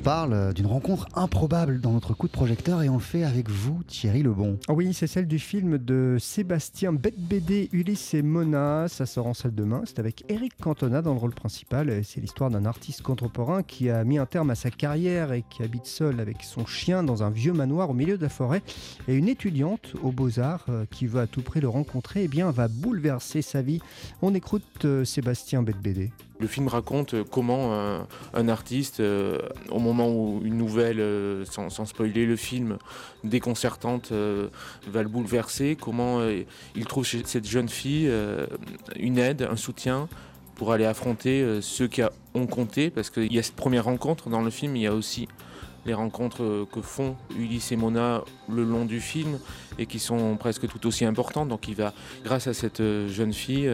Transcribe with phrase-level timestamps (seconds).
[0.00, 3.82] parle d'une rencontre improbable dans notre coup de projecteur et on le fait avec vous,
[3.86, 4.58] Thierry Lebon.
[4.68, 8.88] Ah oui, c'est celle du film de Sébastien Bette-BD, Ulysse et Mona.
[8.88, 9.82] Ça sort en salle demain.
[9.84, 12.02] C'est avec Eric Cantona dans le rôle principal.
[12.02, 15.62] C'est l'histoire d'un artiste contemporain qui a mis un terme à sa carrière et qui
[15.62, 18.62] habite seul avec son chien dans un vieux manoir au milieu de la forêt.
[19.06, 22.50] Et une étudiante aux Beaux-Arts euh, qui veut à tout prix le rencontrer, eh bien,
[22.50, 23.80] va bouleverser sa vie.
[24.22, 26.10] On écoute euh, Sébastien Bette-BD.
[26.40, 28.00] Le film raconte comment
[28.32, 29.38] un, artiste, euh,
[29.70, 32.78] au moment où une nouvelle, euh, sans, spoiler le film,
[33.24, 34.48] déconcertante, euh,
[34.88, 36.20] va le bouleverser, comment
[36.74, 38.10] il trouve chez cette jeune fille
[38.98, 40.08] une aide, un soutien
[40.54, 42.02] pour aller affronter ceux qui
[42.34, 44.94] ont compté, parce qu'il y a cette première rencontre dans le film, il y a
[44.94, 45.28] aussi
[45.86, 49.38] les rencontres que font Ulysse et Mona le long du film
[49.78, 51.48] et qui sont presque tout aussi importantes.
[51.48, 53.70] Donc il va, grâce à cette jeune fille,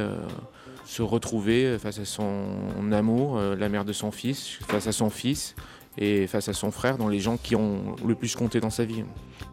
[0.87, 5.11] se retrouver face à son amour, euh, la mère de son fils, face à son
[5.11, 5.55] fils
[5.99, 8.85] et face à son frère, dans les gens qui ont le plus compté dans sa
[8.85, 9.03] vie.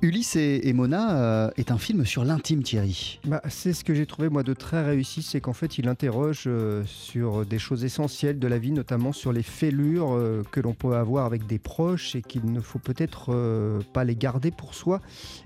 [0.02, 3.22] Ulysse et, Mona euh, est un film sur l'intime, Thierry.
[3.26, 6.44] Bah, c'est ce que j'ai trouvé moi de très réussi, c'est qu'en fait il interroge
[6.46, 10.20] euh, sur des choses essentielles de la vie, notamment sur les fêlures
[10.52, 14.52] que l'on peut avoir avec des proches et qu'il ne faut peut-être pas les garder
[14.52, 15.00] pour soi,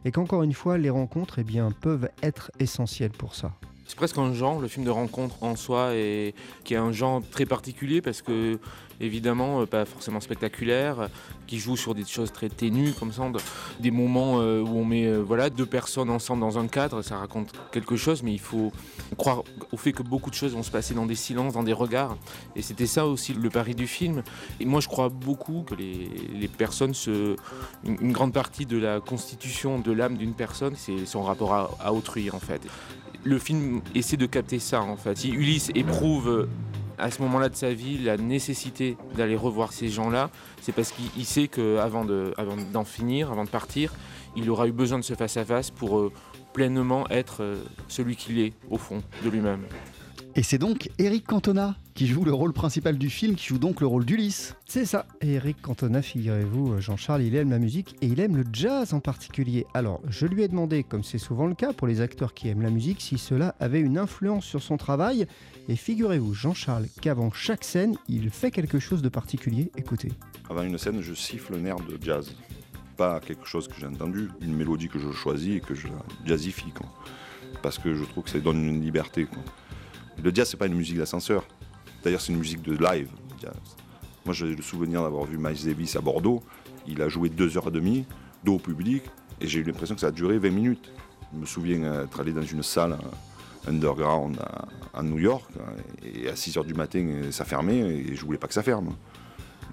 [0.04, 3.54] et qu'encore une fois les rencontres eh bien, peuvent être essentielles pour ça.
[3.88, 6.36] C'est presque un genre, le film de rencontre en soi, et
[6.66, 8.60] qui est un genre très particulier parce que,
[9.00, 11.08] évidemment, euh, pas forcément spectaculaire,
[11.48, 13.24] qui joue sur des choses très ténues, comme ça,
[13.80, 17.18] des moments euh, où on met euh, voilà, deux personnes ensemble dans un cadre, ça
[17.18, 18.74] raconte quelque chose, mais il faut
[19.16, 21.72] croire au fait que beaucoup de choses vont se passer dans des silences, dans des
[21.72, 22.18] regards.
[22.58, 24.22] Et c'était ça aussi le pari du film.
[24.60, 26.94] Et moi, je crois beaucoup que les, personnes,
[27.86, 31.94] une, grande partie de la constitution de l'âme d'une personne, c'est son rapport à, à
[31.94, 32.62] autrui, en fait
[33.28, 35.18] le film essaie de capter ça en fait.
[35.18, 36.48] Si Ulysse éprouve
[36.98, 40.30] à ce moment-là de sa vie la nécessité d'aller revoir ces gens-là,
[40.62, 43.94] c'est parce qu'il sait qu'avant d'en finir, avant de partir,
[44.36, 46.12] il aura eu besoin de ce face-à-face pour euh,
[46.54, 47.56] pleinement être euh,
[47.88, 49.66] celui qu'il est au fond de lui-même.
[50.38, 53.82] Et c'est donc Eric Cantona qui joue le rôle principal du film, qui joue donc
[53.82, 54.56] le rôle d'Ulysse.
[54.68, 55.08] C'est ça.
[55.20, 59.00] Et Eric Cantona, figurez-vous, Jean-Charles, il aime la musique et il aime le jazz en
[59.00, 59.66] particulier.
[59.74, 62.62] Alors, je lui ai demandé, comme c'est souvent le cas pour les acteurs qui aiment
[62.62, 65.26] la musique, si cela avait une influence sur son travail.
[65.70, 69.72] Et figurez-vous, Jean-Charles, qu'avant chaque scène, il fait quelque chose de particulier.
[69.76, 70.12] Écoutez.
[70.52, 72.36] Avant une scène, je siffle un air de jazz.
[72.96, 75.88] Pas quelque chose que j'ai entendu, une mélodie que je choisis et que je
[76.26, 76.70] jazzifie.
[76.70, 76.86] Quoi.
[77.64, 79.26] Parce que je trouve que ça donne une liberté.
[79.26, 79.42] Quoi.
[80.24, 81.46] Le jazz, c'est pas une musique d'ascenseur.
[82.04, 83.10] D'ailleurs, c'est une musique de live.
[84.26, 86.44] Moi, j'ai le souvenir d'avoir vu Miles Davis à Bordeaux.
[86.88, 88.06] Il a joué deux heures et demie,
[88.44, 89.04] dos au public,
[89.40, 90.92] et j'ai eu l'impression que ça a duré 20 minutes.
[91.34, 92.98] Je me souviens être allé dans une salle
[93.68, 94.38] underground
[94.94, 95.50] à, New York,
[96.04, 98.96] et à 6 heures du matin, ça fermait, et je voulais pas que ça ferme.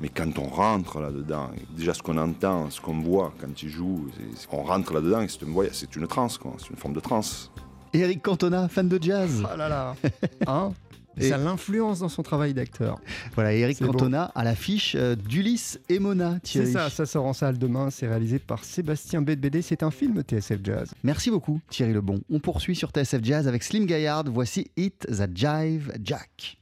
[0.01, 4.09] Mais quand on rentre là-dedans, déjà ce qu'on entend, ce qu'on voit quand il joue,
[4.51, 5.29] on rentre là-dedans et
[5.73, 7.53] c'est une transe, c'est une forme de transe.
[7.95, 9.43] Eric Cantona, fan de jazz.
[9.45, 9.95] Oh là là
[10.47, 10.73] hein
[11.17, 12.99] et ça l'influence dans son travail d'acteur.
[13.35, 16.39] Voilà, Eric Cantona à l'affiche euh, d'Ulysse et Mona.
[16.43, 17.91] C'est ça, ça sort en salle demain.
[17.91, 19.63] C'est réalisé par Sébastien Bedbédé.
[19.63, 20.91] C'est un film TSF Jazz.
[21.05, 22.21] Merci beaucoup, Thierry Lebon.
[22.31, 24.25] On poursuit sur TSF Jazz avec Slim Gaillard.
[24.27, 26.59] Voici Hit the Jive Jack.